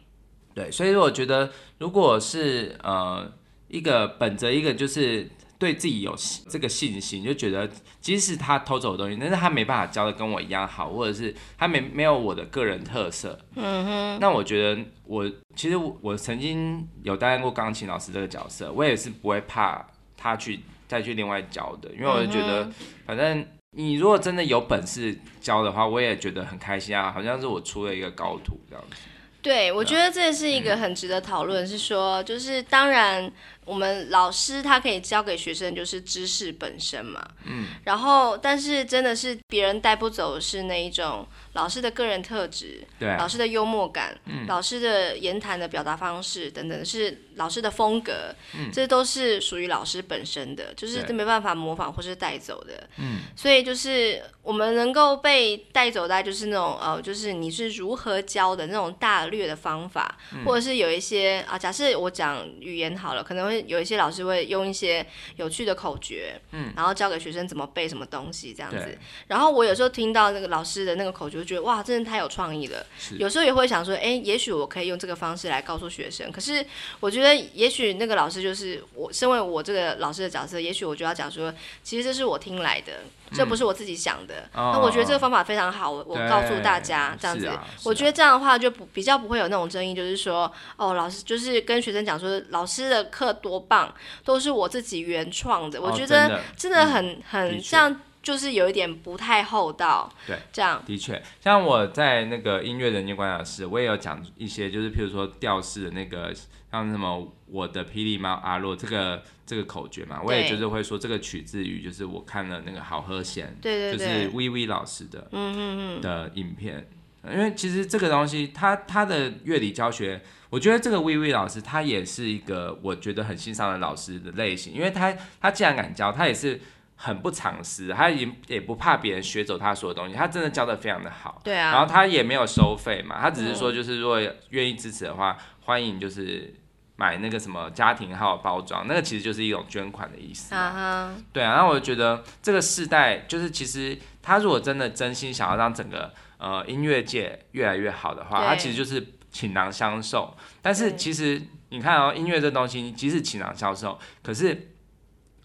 [0.54, 3.34] 对，所以我觉得，如果是呃
[3.70, 5.28] 一个本着一个就是。
[5.63, 6.13] 对自己有
[6.49, 7.69] 这个信心，就觉得
[8.02, 13.39] 即使他偷走的东西，但是他没办法教的跟我一样好，或者是他没没有我的个人特色。
[13.56, 14.17] 嗯哼。
[14.19, 19.86] 那我觉得我其实我，我曾经有担任过钢琴老师这个角色，我也是不会怕
[20.17, 22.69] 他去再去另外教的，因为我就觉得
[23.06, 23.45] 反正。
[23.76, 28.97] 你如果真的有本事教的话，我也觉得很开心啊，好像是我出了一个高徒这样子。
[29.41, 33.34] 对，我觉得这是一个很值得讨论，嗯、是说，就是当然。
[33.65, 63.53] 我们老师他可以教给学生就是知识本身嘛，嗯，然后但是真的是别人带不走的是那一种老师的个人特质，对，老师的幽默感，嗯，老师的言谈的表达方式等等，是老师的风格，嗯，这都是属于老师本身的，就是没办法模仿或是带走的，嗯，所以就是我们能够被带走的，就是那种呃，就是你是如何教的那种大略的方法，嗯，或者是有一些啊，假设我讲语言好了，可能会。
[63.62, 68.98] 有一些老师会用一些有趣的口诀，嗯，然后教给学生怎么背什么东西这样子。
[69.28, 72.86] 然后我有时候听到那个老师的那个口诀，就觉得哇，真的太有创意了。
[73.18, 76.32] 有时候也会想说，哎，也许我可以用这个方式来告诉学生。
[76.32, 76.66] 可是
[77.00, 82.94] 我觉得，也许那个老师就是我，身为我这个老师的角色，也许我就要讲说，其实这是我听来的。
[83.36, 93.94] 这不是我自己想的，嗯、那我觉得这个方法非常好，我我告诉大家这样子，啊啊、我觉得这样的话就不比较不会有那种争议，就是说，哦，老师就是跟学生讲说，老师的课多棒，
[94.26, 100.12] 都是我自己原创的，哦、我觉得真的很、嗯、很像，就是有一点不太厚道。
[100.26, 106.34] 对，这样的确，像我在那个音乐人间观察室，我也有讲一些，就是譬如说调式的那个，
[106.72, 109.22] 像什么我的霹雳猫阿洛这个。
[109.46, 116.88] 这个口诀嘛，我也就是会说这个取自于就是我看了那个好和弦，对对对，就是 VV 老师的嗯嗯嗯的影片，
[117.32, 126.60] 因为其实这个东西他他的乐理教学，我觉得这个薇薇老师他也是一个我觉得很欣赏的老师的类型，因为他他既然敢教，他也是
[126.96, 136.54] 很不藏私，他也也不怕别人学走他所有东西，他真的教的非常的好，对啊，然后他也没有收费嘛，他只是说就是如果愿意支持的话，欢迎就是。
[136.96, 140.54] 买那个什么家庭号包装，那个其实就是一种捐款的意思。
[140.54, 141.10] Uh huh.
[141.34, 150.36] 对啊，然后我就觉得这个世代就是其实他如果真的真心想要让整个呃音乐界越来越好的话，对他其实就是倾囊相授。
[150.62, 154.74] 但是其实你看哦，音乐这东西即使倾囊相授，可是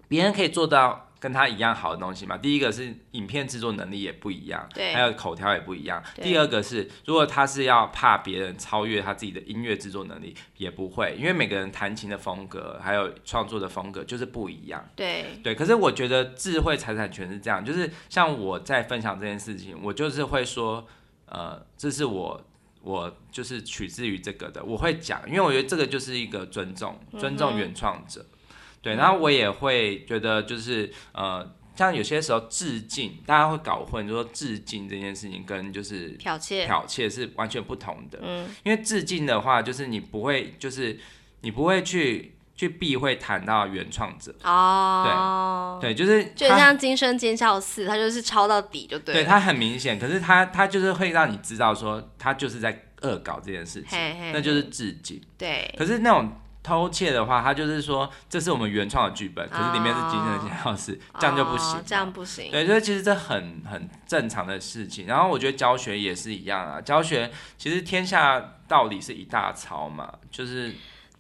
[0.09, 1.08] 别人可以做到。
[1.21, 6.03] 跟他一样好的东西嘛，第一个是影片制作能力也不一样，对，还有口条也不一样。
[6.23, 14.89] 第二个是，如果他是要怕别人超越他自己的音乐制作能力，也不会，因为每个人弹琴的风格还有创作的风格就是不一样。
[14.95, 20.87] 对对，可是我觉得智慧财产权是这样，就是像我在分享这件事情，我就是会说，
[21.27, 22.41] 呃，这是我
[22.83, 28.21] 我就是取自于这个的，我会讲，因为我觉得这个就是一个尊重，尊重原创者。
[28.21, 28.38] 嗯
[28.81, 38.19] 对，然后我也会觉得，就是呃，像有些时候致敬，大家会搞混，就说致敬这件事情跟就是剽窃，剽窃是完全不同的。
[38.23, 40.99] 嗯，因为致敬的话，就是你不会，就是
[41.41, 44.35] 你不会去去避讳谈到原创者。
[44.45, 49.15] 哦，对，对，就是就像《今生尖叫四》，他就是抄到底就对。
[49.15, 55.21] 对，他很明显，可是他他就是会让你知道说，他就是在恶搞这件事情，嘿嘿嘿，那就是致敬。
[55.37, 56.33] 对，可是那种。
[56.69, 62.51] 偷窃的话，他就是说这是我们原创的剧本，哦、可是里面是惊声尖叫四，这样就不行，这样不行。
[62.51, 65.07] 对，所以其实这很很正常的事情。
[65.07, 70.75] 然后我觉得教学也是一样啊，教学其实天下道理是一大抄嘛，就是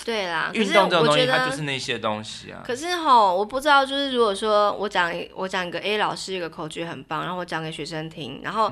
[0.04, 0.50] 对啦。
[0.52, 2.62] 运动这种东西，它就是那些东西啊。
[2.64, 8.70] 可是吼，我不知道，就是如果说我讲我讲一个 A 老师一个口诀很棒，然后我讲给学生听，然后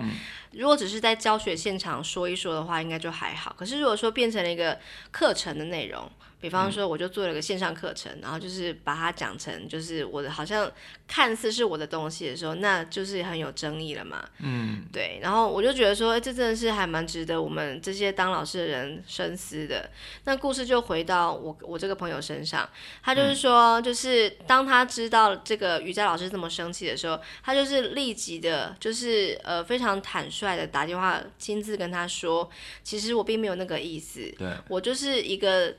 [0.52, 3.54] 如果只是在教学现场说一说的话，应该就还好。
[3.58, 4.78] 可是如果说变成了一个
[5.10, 6.10] 课程的内容。
[6.38, 10.70] 比方说，我就做了个线上课程，嗯、然后就是把它讲成就是我的，好像
[11.08, 14.22] 看似是我的东西的时候，那就是很有争议了嘛。
[14.40, 15.18] 嗯，对。
[15.22, 19.90] 然后我就觉得说，这真的是还蛮值得我们这些当老师的人深思的。
[20.24, 22.68] 那故事就回到我我这个朋友身上，
[23.02, 32.48] 他就是说，就是当他知道这个瑜伽老师这么生气的时候，他就是立即的，就是呃非常坦率的打电话亲自跟他说，
[32.82, 35.74] 其实我并没有那个意思，对我就是一个。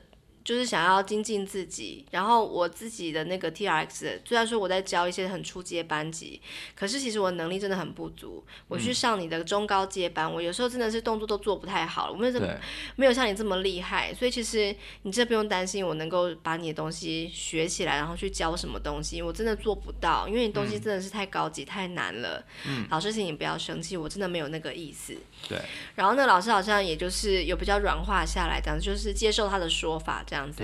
[0.48, 6.40] 就是想要精进自己，然后我自己的那个 TRX，虽然说我在教一些很初阶班级，
[6.74, 8.42] 可是其实我能力真的很不足。
[8.66, 12.48] 我去上你的中高阶班，嗯、我有时候真的是动作都做不太好，我没有这么
[12.96, 14.14] 没有像你这么厉害。
[14.14, 22.42] 所以其实你这不用担心，我能够把你的东西学起来，然后去教什么东西，我真的做不到，因为你东西真的是太高级、嗯、太难了。
[22.66, 25.14] 嗯，老师请你不要生气，我真的没有那个意思。
[25.46, 25.60] 对。
[25.94, 30.37] 然后那老师好像也就是有比较软化下来，这样就是接受他的说法这样。
[30.38, 30.62] 样子。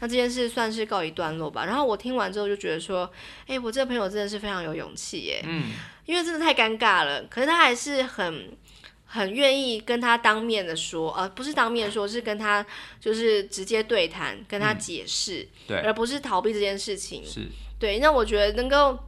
[0.00, 1.64] 那这件事算是告一段落吧。
[1.64, 3.10] 然后我听完之后就觉得说，
[3.42, 5.42] 哎、欸，我这个朋友真的是非常有勇气耶。
[5.44, 5.72] 嗯。
[6.06, 8.56] 因为真的太尴尬了，可是他还是很
[9.04, 12.64] 很愿意跟他当面的说，呃，不是当面说，是跟他
[12.98, 17.22] 就是直接对谈，跟他解释，嗯、对，而不是逃避这件事情。
[17.26, 17.46] 是。
[17.78, 18.98] 对，那我觉得能够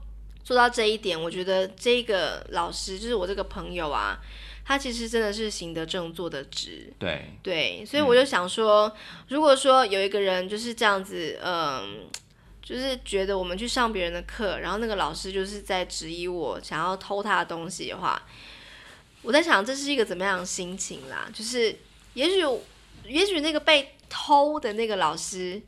[0.45, 4.19] 做到这一点，我觉得这个老师就是我这个朋友啊。
[4.71, 6.93] 他其实真的是行得正，坐得直。
[6.97, 8.93] 对对，所以我就想说，嗯，
[9.27, 12.07] 如果说有一个人就是这样子，嗯，
[12.63, 18.23] 就是觉得我们去上别人的课，然后那个老师就是在质疑我想要偷他的东西的话，
[19.23, 21.29] 我在想这是一个怎么样的心情啦？
[21.35, 21.77] 就是
[22.15, 22.37] 也许
[23.07, 25.61] 也许那个被偷的那个老师，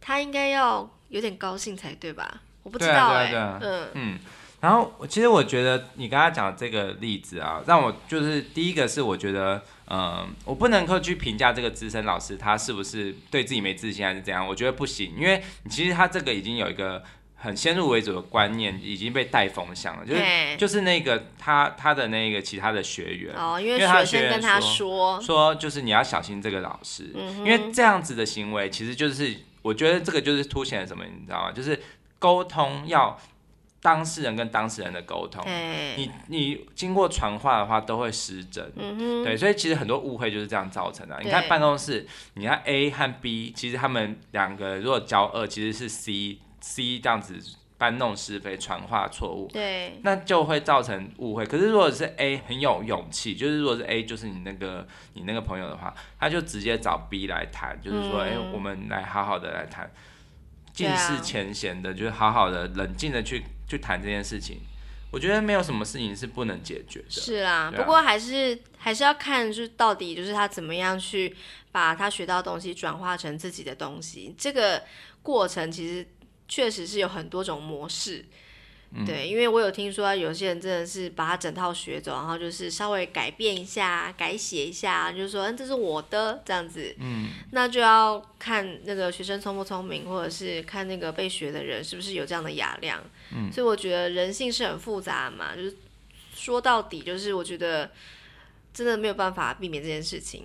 [0.00, 2.42] 他应该要有点高兴才对吧？
[2.64, 3.88] 我不知道哎，欸，嗯嗯。
[3.94, 4.18] 嗯
[4.62, 17.02] 然后，其实我觉得你刚刚讲的这个例子啊，让我就是第一个是我觉得，嗯、呃，我不能够去评价这个资深老师他是不是对自己没自信还是怎样，我觉得不行，因为其实他这个已经有一个
[17.34, 20.22] 很先入为主的观念，已经被带风向了，就是
[20.56, 31.50] 就是那个他他的那个其他的学员，哦，因为学生跟他说说就是你要小心这个老师，嗯，因为这样子的行为其实就是我觉得这个就是凸显了什么，你知道吗？
[31.50, 31.82] 就是
[32.20, 33.18] 沟通要。
[33.82, 35.44] 当事人跟当事人的沟通，
[35.96, 41.18] 你你经过传话的话都会失真，嗯，对，所以其实很多误会就是这样造成的。
[41.20, 47.36] 你看办公室，你看 A 和 B，其实他们两个如果交恶，其实是 C C 这样子
[47.76, 51.44] 搬弄是非、传话错误，对，那就会造成误会。
[51.44, 58.42] 可是如果是 A 很有勇气，就是如果是 A 就是你那个你那个朋友的话，他就直接找 B 来谈，就是说，哎、嗯。
[58.42, 59.90] 欸，我们来好好的来谈，
[60.72, 63.42] 尽释前嫌的，就是好好的冷静的去。
[63.72, 64.60] 去谈这件事情，
[65.10, 67.08] 我觉得没有什么事情是不能解决的。
[67.08, 71.34] 是啦，不过还是还是要看，就是到底就是他怎么样去
[71.70, 74.34] 把他学到的东西转化成自己的东西。
[74.36, 74.82] 这个
[75.22, 76.06] 过程其实
[76.46, 78.26] 确实是有很多种模式。
[79.06, 86.94] 对，因为我有听说有些人真的是把他整套学走，然后就是稍微改变一下、改写一下，就是说，嗯，这是我的这样子。
[86.98, 93.02] 嗯，那就要看那个学生聪不聪明，或者是看那个被学的人是不是有这样的雅量。
[93.34, 95.76] 嗯，所以我觉得人性是很复杂嘛，就是
[96.34, 97.90] 说到底，就是我觉得
[98.72, 100.44] 真的没有办法避免这件事情。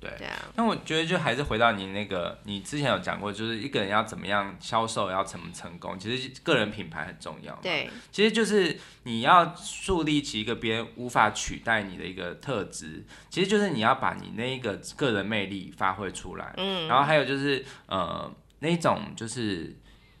[0.00, 7.58] 对啊，那我觉得就还是回到你那个，你之前有讲过，就是一个人要怎么样销售，要怎么成功，其实个人品牌很重要。
[7.62, 16.52] 对，其实就是你要树立起一个别人无法取代你的一个特质，其实就是你要把你那一个个人魅力发挥出来。
[16.58, 19.74] 嗯，然后还有就是呃，那种就是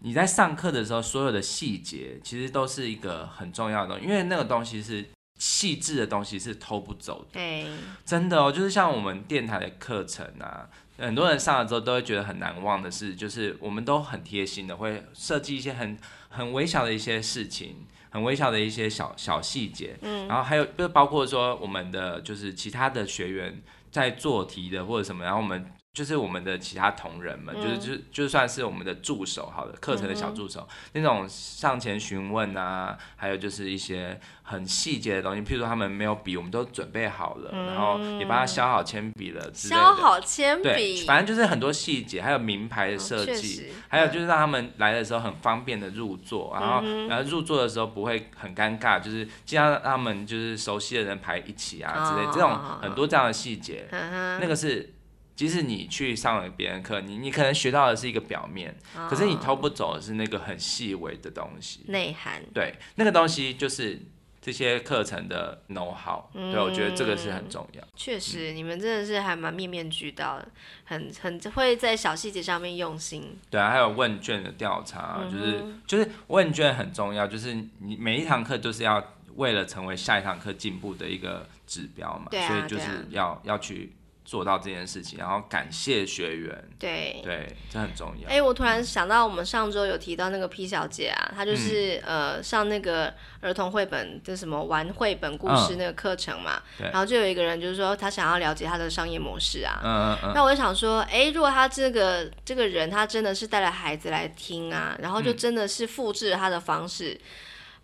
[0.04, 5.04] 你在上课的时候，所有的细节其实都是一个很重要的东西，因为那个东西是。
[5.36, 7.66] 细致的东西是偷不走的，对，
[8.06, 25.66] 真的哦，就是像我们电台的课程啊，很多人上了之后都会觉得很难忘的是，就是我们都很贴心的会设计一些很很微小的一些事情，很微小的一些小小细节，嗯，然后还有就包括说我们的就是其他的学员在做题的或者什么，然后我们。
[25.94, 39.80] 就是我们的其他同仁们，嗯、就是就就算是我们的助手，好的课程的小助手，嗯、那种上前询问啊，还有就是一些很细节的东西，譬如说他们没有笔，我们都准备好了，嗯、然后也帮他削好铅笔了之类的。
[39.80, 54.92] 削好铅笔，对，反正就是很多细节，还有名牌的设计，哦、还有就是让他们来的时候很方便的入座，嗯、然后然后入座的时候不会很尴尬，就是尽量让他们就是熟悉的人排一起啊之类，哦、这种很多这样的细节，嗯、那个是。
[55.36, 62.40] 即使你去上了别人课，你你可能学到的是一个表面，哦、可是你偷不走的是那个很细微的东西，内涵。
[62.54, 64.00] 对，那个东西就是
[64.40, 66.52] 这些课程的 know-how，嗯。
[66.52, 67.82] 对，我觉得这个是很重要。
[67.96, 70.46] 确实，嗯、你们真的是还蛮面面俱到的，
[70.84, 73.36] 很很会在小细节上面用心。
[73.50, 83.92] 对啊，还有问卷的调查，嗯、就是就是问卷很重要，就是你每一堂课都是要为了成为下一堂课进步的一个指标嘛，啊、所以就是要、啊、要去。
[84.24, 87.20] 做到这件事情，然后感谢学员，对。
[87.22, 88.28] 对，这很重要。
[88.28, 107.12] 哎、欸，我突然想到，我们上周有提到那个 P 小姐啊，她就是、嗯、呃上那个儿童绘本的什么玩绘本故事那个课程嘛，嗯、然后就有一个人就是说他想要了解他的商业模式啊，嗯嗯嗯，那我就想说，哎、欸，如果他这个这个人他真的是带了孩子来听啊，然后就真的是复制他的方式。
[107.12, 107.20] 嗯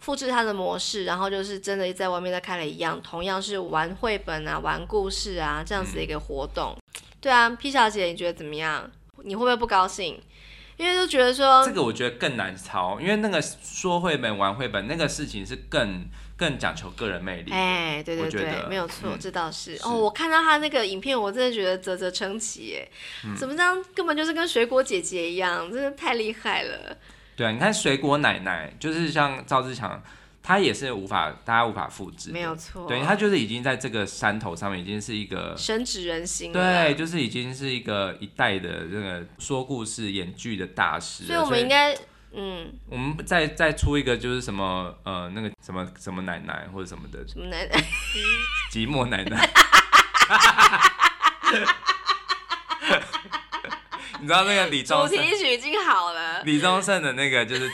[0.00, 6.74] 复制他的模式，然后就是真的在外面再开了一样，同样是玩绘本啊、玩故事啊这样子的一个活动。
[6.76, 8.90] 嗯、对啊，P 小姐，你觉得怎么样？
[9.22, 10.20] 你会不会不高兴？
[10.76, 16.06] 因因为就觉得说这个我觉得更难抄，因为那个说绘本玩绘本那个事情是更
[16.38, 17.52] 更讲求个人魅力。
[17.52, 19.76] 哎，对对对，没有错，嗯、这倒是。
[19.76, 22.88] 是哦，我看到他那个影片，我真的觉得啧啧称奇，哎、
[23.26, 23.84] 嗯，怎么这样？
[23.94, 26.96] 根本就是跟水果姐姐一样，真的太厉害了。
[27.40, 30.02] 对啊，你看水果奶奶，就是像赵志强。
[30.42, 32.86] 他也是无法，大家无法复制，没有错。
[32.88, 36.50] 对，他就是已经在这个山头上面，已经是一个神指人心。
[36.50, 41.24] 对，就是已经是一个一代的这个说故事、演剧的大师。
[41.24, 41.94] 所以我们应该，
[42.32, 47.84] 嗯，我们再再出一个，就是什么呃，那个什么什么奶奶或者什么的，什么奶奶，
[48.72, 49.50] 寂寞奶奶。
[54.20, 57.70] 你知道那个李宗盛主题曲已经好了，李宗盛的那个就是。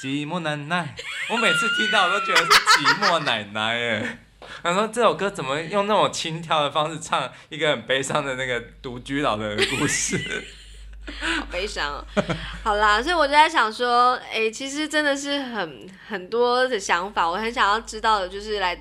[0.00, 0.94] 寂寞奶奶，
[1.28, 4.18] 我每次听到我都觉得是寂寞奶奶哎。
[4.62, 10.16] 他说这首歌怎么用那种轻佻的方式唱一个很悲伤的那个独居老人的故事？
[11.36, 12.06] 好悲伤哦。
[12.62, 18.80] 好啦，所以我就在想说，哎、欸，其实真的是很很多的想法，我很想要知道的就是来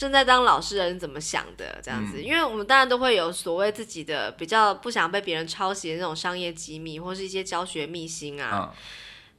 [0.00, 8.72] 正在当老师的人怎么想的这样子，嗯、因为我们当然都会有所谓自己的比较不想被别人抄袭的那种商业机密或是一些教学秘辛啊。
[8.72, 8.76] 嗯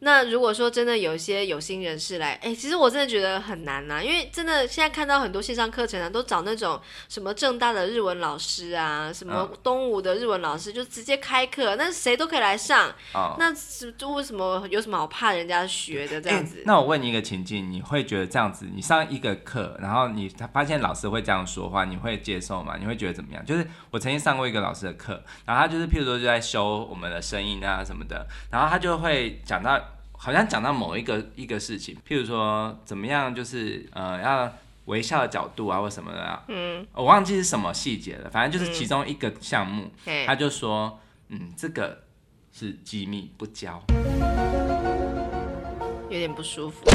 [0.03, 12.89] 那如果说真的有一些有心人士来，哎、欸，其实我真的觉得很难呐、啊，因为真的现在看到很多线上课程啊，都找那种什么正大的日文老师啊，什么东吴的日文老师，就直接开课，那谁都可以来上。
[13.13, 13.51] 哦、那
[14.15, 16.57] 为什么有什么好怕人家学的这样子？
[16.57, 22.75] 欸、那我问你一个情境，你会觉得这样子，你上一个课，然后你他发现老师会这样说话，你会接受吗？
[22.79, 23.45] 你会觉得怎么样？
[23.45, 29.79] 就是我曾经上过一个老师的课，然后他就是譬如说就在修我们的声音啊什么的，然后他就会讲到。
[30.23, 34.53] 好像讲到某一个一个事情，譬如说怎么样，就是呃要
[34.85, 40.99] 微笑的角度啊，或什么的啊，嗯，我忘记是什么细节了，反正就是其中一个项目，嗯、他就说，
[41.29, 42.03] 嗯，这个
[42.51, 43.81] 是机密，不交，
[46.11, 46.85] 有点不舒服，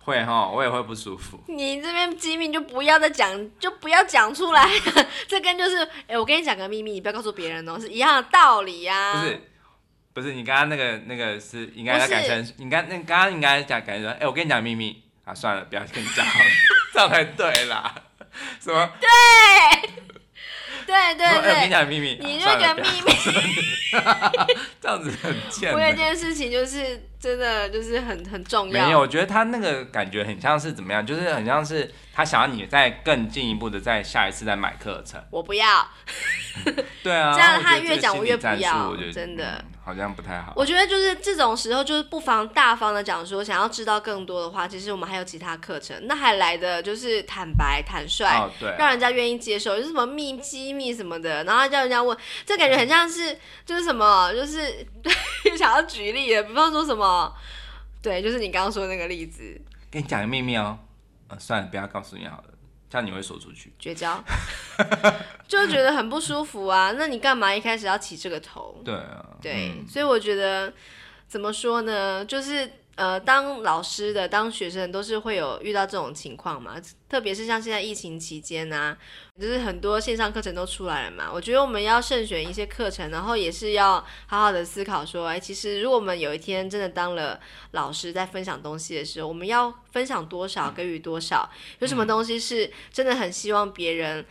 [0.00, 1.38] 会哈，我也会不舒服。
[1.46, 3.30] 你这边机密就不要再讲，
[3.60, 4.68] 就不要讲出来，
[5.28, 9.40] 这跟就是，哎、欸，我跟你讲个秘密，你不要告诉别人哦，是一样的道理呀、啊，不是。
[10.14, 16.26] 不是你刚刚那个那个是应该要改成，你刚那刚刚应该讲改成说，哎、欸，我跟你讲秘密啊，算了，不要跟你讲，
[16.92, 17.94] 这样才对啦。
[18.60, 18.90] 什么？
[19.00, 19.08] 对，
[20.86, 21.26] 对对对。
[21.26, 23.12] 欸、我跟你讲秘密，你那个秘密，
[24.80, 25.72] 这样子很贱。
[25.72, 28.86] 我有一件事情就是真的就是很很重要。
[28.86, 35.22] 没有，我觉得他那个感觉很像是怎么样，就是很像是他想要你再更进一步的在下一次再买课程。
[35.30, 35.86] 我不要。
[37.02, 39.64] 对啊，这样他越讲我越不要，真的。
[39.84, 40.52] 好像不太好。
[40.54, 52.16] 我觉得就是这种时候，就是不妨大方的讲说，想要知道更多的话，其实我们还有其他课程，那还来的就是坦白坦率，哦对，让人家愿意接受，就是什么秘机密什么的，然后叫人家问，
[52.46, 54.86] 这感觉很像是就是什么，就是
[55.58, 57.34] 想要举例的，比方说什么，
[58.00, 59.60] 对，就是你刚刚说的那个例子。
[59.90, 60.78] 给你讲个秘密哦，
[61.28, 62.44] 呃，算了，不要告诉你好了。
[62.92, 64.22] 这样你会说出去，绝交，
[65.48, 66.92] 就觉得很不舒服啊！
[66.98, 68.82] 那你干嘛一开始要起这个头？
[68.84, 70.70] 对啊，对，嗯、所以我觉得
[71.26, 72.22] 怎么说呢？
[72.22, 76.74] 就是呃，当老师的、当学生都是会有遇到这种情况嘛。
[77.12, 78.98] 特别是像现在疫情期间呐、啊，
[79.38, 81.30] 就是很多线上课程都出来了嘛。
[81.30, 87.38] 我觉得我们要慎选一些课程，然后也是要好好的思考说，哎，其实如果我们有一天真的当了
[87.72, 91.46] 老师，在分享东西的时候，我们要分享多少，给予多少？
[91.80, 94.24] 有什么东西是真的很希望别人，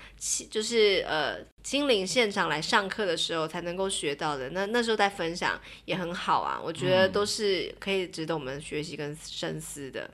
[0.49, 4.49] 就是呃亲临现场来上课的时候才能够学到的？
[4.49, 6.59] 那那时候再分享也很好啊。
[6.59, 10.09] 我觉得都是可以值得我们学习跟深思的。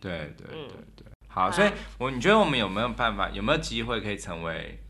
[0.00, 1.06] 对对对对。
[1.28, 4.80] 好，所以我你觉得我们有没有办法，有没有机会可以成为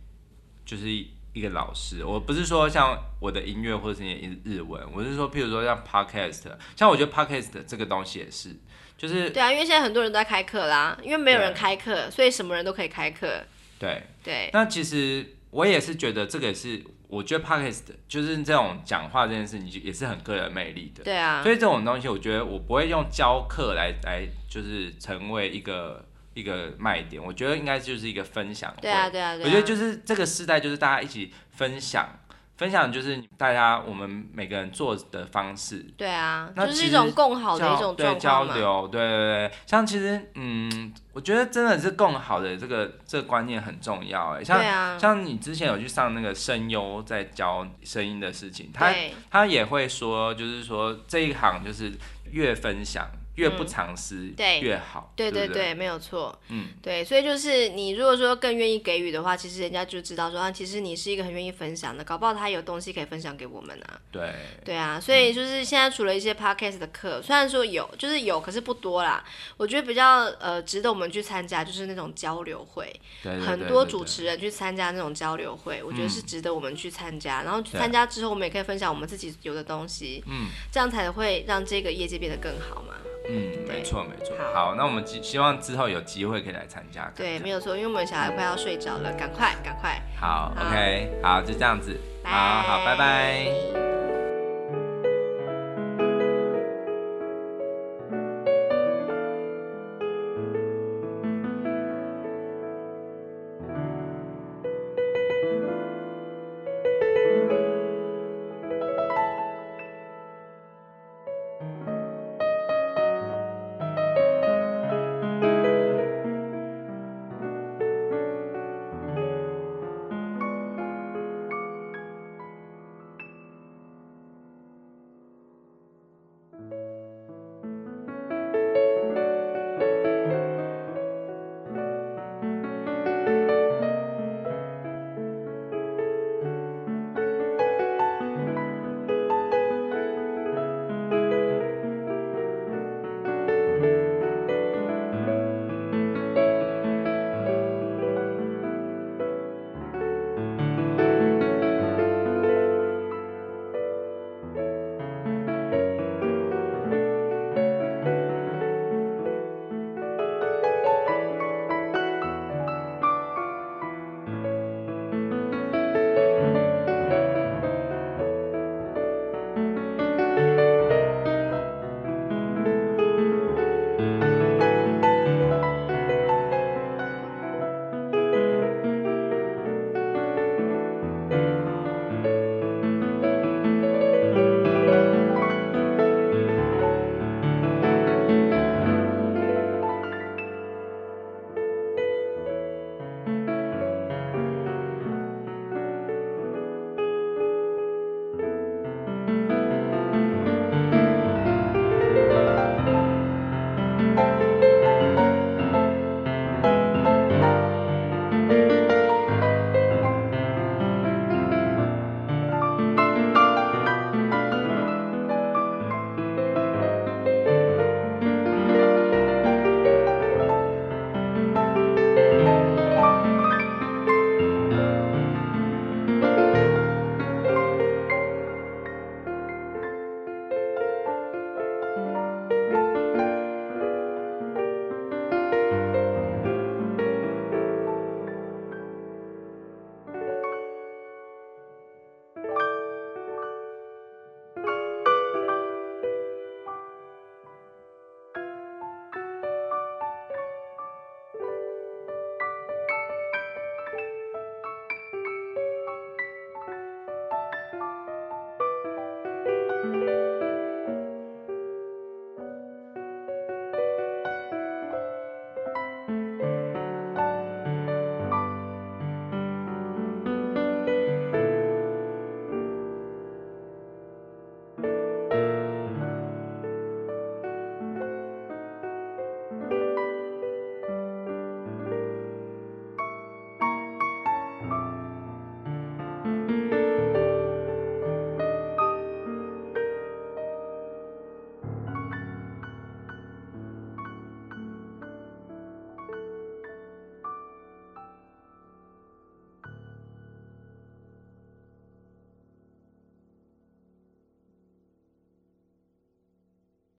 [0.65, 2.05] 就是一个老师？
[2.05, 8.57] 我不是说像我的音乐或者是日日文，我是说，譬如说像 podcast，像我觉得 podcast 这个东西也是，
[8.97, 13.45] 就是对啊，因为现在很多人都在开课啦，因为没有人开课，所以什么人都可以开课。
[13.79, 14.49] 对对。
[14.53, 21.05] 那其实我也是觉得这个也是，我觉得 podcast 就是这种讲话这件事，你也是很个人魅力的。
[21.05, 21.43] 对啊。
[21.43, 26.05] 所以这种东西，我觉得我不会用教课来来，就是成为一个。
[26.39, 28.73] 一个卖点，我觉得应该就是一个分享。
[28.81, 29.45] 对啊，对啊，对啊。
[29.45, 32.09] 我觉得就是这个时代，就是大家一起分享，
[32.57, 35.85] 分享就是大家我们每个人做的方式。
[35.97, 38.89] 对啊，那就是一种共好的一种对交流。
[38.89, 44.37] 对对对，像其实，嗯，我觉得真的是共好的这个这个观念很重要。
[44.39, 48.93] 哎，像、啊、像你之前有去上那个声优在教声音的事情，他
[49.31, 51.93] 他也会说，就是说这一行就是
[52.31, 53.09] 越分享。
[53.39, 55.13] 越不尝试，对越好。
[55.15, 56.37] 对对对，没有错。
[56.49, 64.01] 嗯，对，所以就是你如果说更愿意给予的话，其实人家就知道说啊，其实你是一个很愿意分享的，搞不好他有东西可以分享给我们啊。
[64.11, 64.35] 对。
[64.65, 69.25] 对啊，所以就是现在除了一些 podcast 的课，虽然说有，就是有，可是不多啦。
[69.57, 77.43] 我觉得比较呃值得我们去参加，就是那种交流会，对对对很多主持人去参加那种交流会，我觉得是值得我们去参加。
[77.43, 82.95] 嗯、然后参加之后，我们也可以分享我们自己有的东西，嗯，这样才会让这个业界变得更好嘛。
[83.31, 84.35] 嗯，没错没错。
[84.55, 87.11] 好，那我们希望之后有机会可以来参加。
[87.15, 90.01] 对，没有错，因为我们小孩快要睡着了，赶快赶快。
[90.19, 91.99] 好，好，OK，好，就这样子。
[92.25, 93.88] 好好，拜拜。